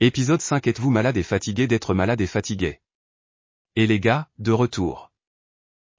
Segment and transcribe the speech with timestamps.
[0.00, 2.80] Épisode 5 Êtes-vous malade et fatigué d'être malade et fatigué?
[3.74, 5.10] Et les gars, de retour.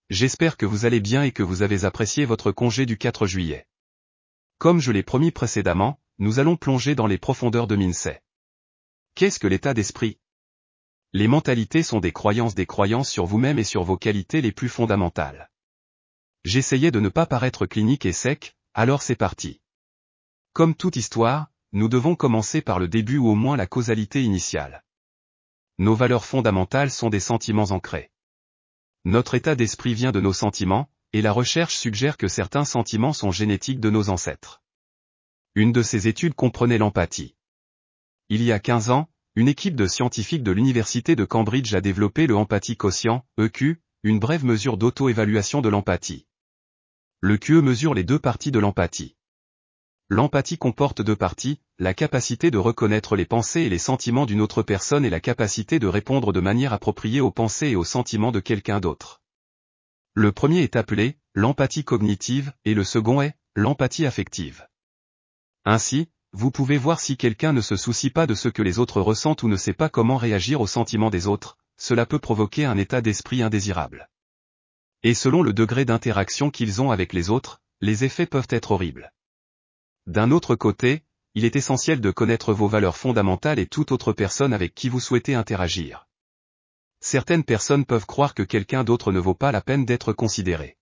[0.10, 3.68] J'espère que vous allez bien et que vous avez apprécié votre congé du 4 juillet.
[4.58, 8.24] Comme je l'ai promis précédemment, nous allons plonger dans les profondeurs de Minsay.
[9.16, 10.18] Qu'est-ce que l'état d'esprit?
[11.12, 14.70] Les mentalités sont des croyances des croyances sur vous-même et sur vos qualités les plus
[14.70, 15.52] fondamentales.
[16.46, 19.60] J'essayais de ne pas paraître clinique et sec, alors c'est parti.
[20.54, 24.84] Comme toute histoire, nous devons commencer par le début ou au moins la causalité initiale.
[25.78, 28.12] Nos valeurs fondamentales sont des sentiments ancrés.
[29.06, 33.32] Notre état d'esprit vient de nos sentiments, et la recherche suggère que certains sentiments sont
[33.32, 34.62] génétiques de nos ancêtres.
[35.56, 37.36] Une de ces études comprenait l'empathie.
[38.30, 42.28] Il y a 15 ans, une équipe de scientifiques de l'Université de Cambridge a développé
[42.28, 46.26] le empathie quotient, EQ, une brève mesure d'auto-évaluation de l'empathie.
[47.22, 49.16] Le QE mesure les deux parties de l'empathie.
[50.12, 54.64] L'empathie comporte deux parties, la capacité de reconnaître les pensées et les sentiments d'une autre
[54.64, 58.40] personne et la capacité de répondre de manière appropriée aux pensées et aux sentiments de
[58.40, 59.22] quelqu'un d'autre.
[60.16, 64.68] Le premier est appelé l'empathie cognitive et le second est l'empathie affective.
[65.64, 69.02] Ainsi, vous pouvez voir si quelqu'un ne se soucie pas de ce que les autres
[69.02, 72.78] ressentent ou ne sait pas comment réagir aux sentiments des autres, cela peut provoquer un
[72.80, 74.10] état d'esprit indésirable.
[75.04, 79.14] Et selon le degré d'interaction qu'ils ont avec les autres, les effets peuvent être horribles.
[80.10, 81.04] D'un autre côté,
[81.36, 85.00] il est essentiel de connaître vos valeurs fondamentales et toute autre personne avec qui vous
[85.00, 86.08] souhaitez interagir.
[87.00, 90.80] Certaines personnes peuvent croire que quelqu'un d'autre ne vaut pas la peine d'être considéré.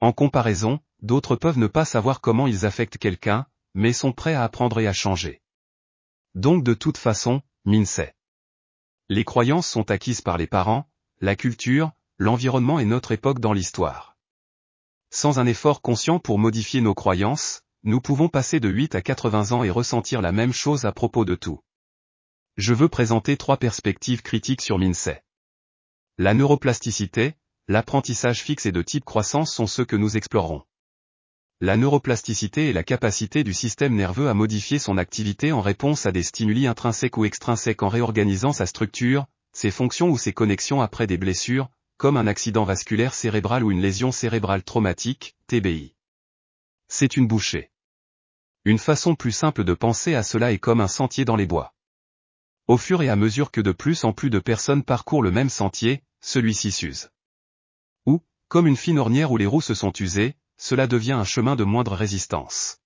[0.00, 4.42] En comparaison, d'autres peuvent ne pas savoir comment ils affectent quelqu'un, mais sont prêts à
[4.42, 5.42] apprendre et à changer.
[6.34, 8.14] Donc de toute façon, Minsay.
[9.10, 10.88] Les croyances sont acquises par les parents,
[11.20, 14.16] la culture, l'environnement et notre époque dans l'histoire.
[15.10, 19.52] Sans un effort conscient pour modifier nos croyances, nous pouvons passer de 8 à 80
[19.52, 21.60] ans et ressentir la même chose à propos de tout.
[22.58, 25.22] Je veux présenter trois perspectives critiques sur Minsay.
[26.18, 27.36] La neuroplasticité,
[27.68, 30.62] l'apprentissage fixe et de type croissance sont ceux que nous explorerons.
[31.62, 36.12] La neuroplasticité est la capacité du système nerveux à modifier son activité en réponse à
[36.12, 41.06] des stimuli intrinsèques ou extrinsèques en réorganisant sa structure, ses fonctions ou ses connexions après
[41.06, 45.94] des blessures, comme un accident vasculaire cérébral ou une lésion cérébrale traumatique, TBI.
[46.88, 47.70] C'est une bouchée.
[48.66, 51.72] Une façon plus simple de penser à cela est comme un sentier dans les bois.
[52.68, 55.48] Au fur et à mesure que de plus en plus de personnes parcourent le même
[55.48, 57.08] sentier, celui-ci s'use.
[58.04, 61.56] Ou, comme une fine ornière où les roues se sont usées, cela devient un chemin
[61.56, 62.80] de moindre résistance.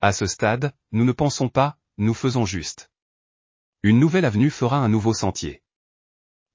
[0.00, 2.90] À ce stade, nous ne pensons pas, nous faisons juste.
[3.82, 5.62] Une nouvelle avenue fera un nouveau sentier.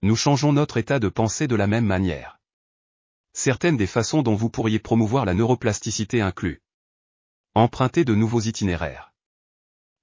[0.01, 2.39] Nous changeons notre état de pensée de la même manière.
[3.33, 6.62] Certaines des façons dont vous pourriez promouvoir la neuroplasticité incluent
[7.55, 9.13] emprunter de nouveaux itinéraires.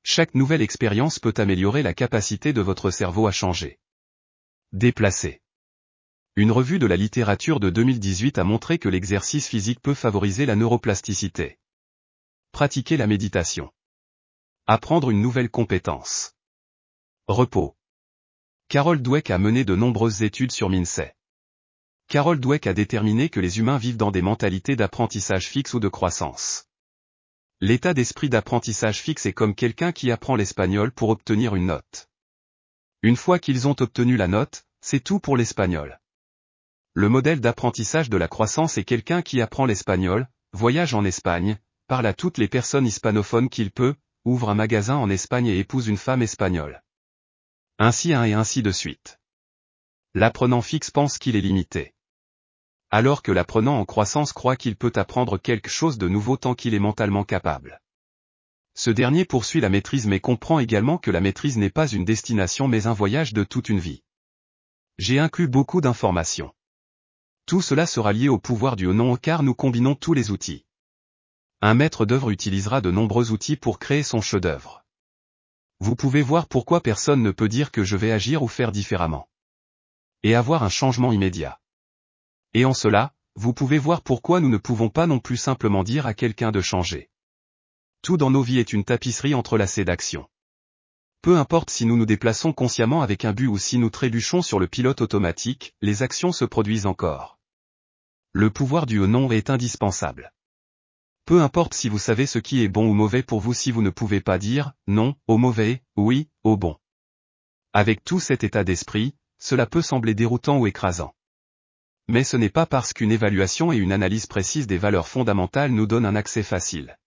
[0.04, 3.80] Chaque nouvelle expérience peut améliorer la capacité de votre cerveau à changer.
[4.72, 5.42] Déplacer.
[6.36, 10.54] Une revue de la littérature de 2018 a montré que l'exercice physique peut favoriser la
[10.54, 11.58] neuroplasticité.
[12.52, 13.72] Pratiquer la méditation.
[14.68, 16.36] Apprendre une nouvelle compétence.
[17.26, 17.76] Repos.
[18.68, 21.16] Carol Dweck a mené de nombreuses études sur Minsay.
[22.06, 25.88] Carol Dweck a déterminé que les humains vivent dans des mentalités d'apprentissage fixe ou de
[25.88, 26.69] croissance.
[27.62, 32.08] L'état d'esprit d'apprentissage fixe est comme quelqu'un qui apprend l'espagnol pour obtenir une note.
[33.02, 36.00] Une fois qu'ils ont obtenu la note, c'est tout pour l'espagnol.
[36.94, 42.06] Le modèle d'apprentissage de la croissance est quelqu'un qui apprend l'espagnol, voyage en Espagne, parle
[42.06, 43.94] à toutes les personnes hispanophones qu'il peut,
[44.24, 46.82] ouvre un magasin en Espagne et épouse une femme espagnole.
[47.78, 49.20] Ainsi un et ainsi de suite.
[50.14, 51.92] L'apprenant fixe pense qu'il est limité
[52.90, 56.74] alors que l'apprenant en croissance croit qu'il peut apprendre quelque chose de nouveau tant qu'il
[56.74, 57.80] est mentalement capable.
[58.74, 62.66] Ce dernier poursuit la maîtrise mais comprend également que la maîtrise n'est pas une destination
[62.66, 64.02] mais un voyage de toute une vie.
[64.98, 66.52] J'ai inclus beaucoup d'informations.
[67.46, 70.64] Tout cela sera lié au pouvoir du non car nous combinons tous les outils.
[71.62, 74.84] Un maître d'œuvre utilisera de nombreux outils pour créer son chef-d'œuvre.
[75.78, 79.28] Vous pouvez voir pourquoi personne ne peut dire que je vais agir ou faire différemment.
[80.22, 81.59] Et avoir un changement immédiat.
[82.54, 86.06] Et en cela, vous pouvez voir pourquoi nous ne pouvons pas non plus simplement dire
[86.06, 87.10] à quelqu'un de changer.
[88.02, 90.28] Tout dans nos vies est une tapisserie entrelacée d'actions.
[91.22, 94.58] Peu importe si nous nous déplaçons consciemment avec un but ou si nous trébuchons sur
[94.58, 97.38] le pilote automatique, les actions se produisent encore.
[98.32, 100.32] Le pouvoir du non est indispensable.
[101.26, 103.82] Peu importe si vous savez ce qui est bon ou mauvais pour vous si vous
[103.82, 106.76] ne pouvez pas dire non au mauvais, oui au bon.
[107.72, 111.14] Avec tout cet état d'esprit, cela peut sembler déroutant ou écrasant.
[112.10, 115.86] Mais ce n'est pas parce qu'une évaluation et une analyse précise des valeurs fondamentales nous
[115.86, 116.98] donnent un accès facile.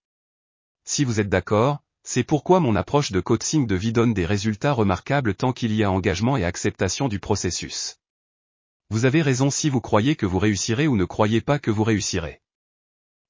[0.86, 4.72] Si vous êtes d'accord, c'est pourquoi mon approche de coaching de vie donne des résultats
[4.72, 7.98] remarquables tant qu'il y a engagement et acceptation du processus.
[8.92, 11.84] Vous avez raison si vous croyez que vous réussirez ou ne croyez pas que vous
[11.84, 12.42] réussirez.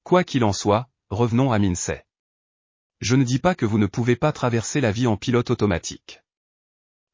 [0.04, 2.06] Quoi qu'il en soit, revenons à Minsey.
[3.00, 6.22] Je ne dis pas que vous ne pouvez pas traverser la vie en pilote automatique.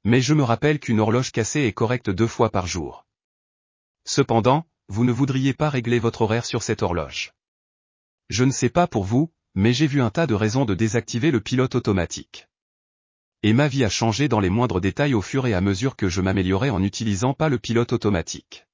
[0.05, 3.07] Mais je me rappelle qu'une horloge cassée est correcte deux fois par jour.
[4.05, 7.33] Cependant, vous ne voudriez pas régler votre horaire sur cette horloge.
[8.29, 11.31] Je ne sais pas pour vous, mais j'ai vu un tas de raisons de désactiver
[11.31, 12.49] le pilote automatique.
[13.43, 16.09] Et ma vie a changé dans les moindres détails au fur et à mesure que
[16.09, 18.67] je m'améliorais en n'utilisant pas le pilote automatique.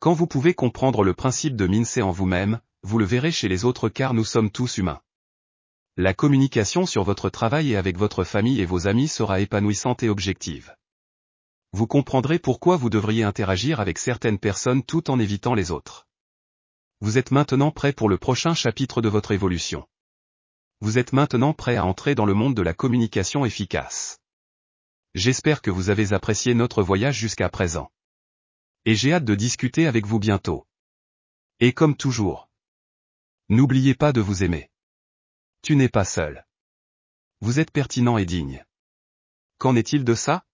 [0.00, 3.64] Quand vous pouvez comprendre le principe de Minsey en vous-même, vous le verrez chez les
[3.64, 5.00] autres car nous sommes tous humains.
[5.96, 10.08] La communication sur votre travail et avec votre famille et vos amis sera épanouissante et
[10.08, 10.74] objective.
[11.72, 16.08] Vous comprendrez pourquoi vous devriez interagir avec certaines personnes tout en évitant les autres.
[17.00, 19.88] Vous êtes maintenant prêt pour le prochain chapitre de votre évolution.
[20.80, 24.18] Vous êtes maintenant prêt à entrer dans le monde de la communication efficace.
[25.14, 27.90] J'espère que vous avez apprécié notre voyage jusqu'à présent.
[28.84, 30.66] Et j'ai hâte de discuter avec vous bientôt.
[31.60, 32.50] Et comme toujours,
[33.48, 34.70] n'oubliez pas de vous aimer.
[35.62, 36.46] Tu n'es pas seul.
[37.40, 38.64] Vous êtes pertinent et digne.
[39.58, 40.44] Qu'en est-il de ça?